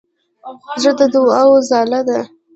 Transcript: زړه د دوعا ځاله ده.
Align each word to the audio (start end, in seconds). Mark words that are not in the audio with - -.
زړه 0.81 0.93
د 0.99 1.01
دوعا 1.13 1.43
ځاله 1.69 1.99
ده. 2.07 2.19